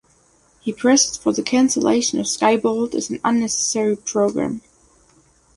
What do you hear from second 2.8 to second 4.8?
as an unnecessary program.